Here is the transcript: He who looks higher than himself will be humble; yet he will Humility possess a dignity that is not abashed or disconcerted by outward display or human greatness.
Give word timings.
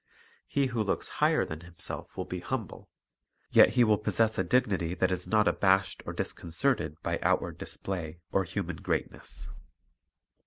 He 0.47 0.65
who 0.73 0.81
looks 0.81 1.09
higher 1.21 1.45
than 1.45 1.59
himself 1.59 2.17
will 2.17 2.25
be 2.25 2.39
humble; 2.39 2.89
yet 3.51 3.73
he 3.75 3.83
will 3.83 3.97
Humility 3.97 4.03
possess 4.05 4.39
a 4.39 4.43
dignity 4.43 4.95
that 4.95 5.11
is 5.11 5.27
not 5.27 5.47
abashed 5.47 6.01
or 6.07 6.13
disconcerted 6.13 6.97
by 7.03 7.19
outward 7.21 7.59
display 7.59 8.19
or 8.31 8.43
human 8.43 8.77
greatness. 8.77 9.51